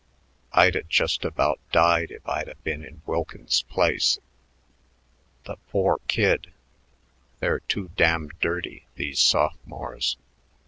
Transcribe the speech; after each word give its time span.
I'd 0.51 0.75
'a' 0.75 0.81
just 0.81 1.23
about 1.23 1.59
died 1.71 2.09
if 2.09 2.27
I'd 2.27 2.47
'a' 2.49 2.55
been 2.55 2.83
in 2.83 3.03
Wilkins's 3.05 3.61
place. 3.61 4.17
The 5.43 5.57
poor 5.69 5.99
kid! 6.07 6.51
They're 7.39 7.59
too 7.59 7.91
damn 7.95 8.29
dirty, 8.39 8.87
these 8.95 9.19
sophomores. 9.19 10.17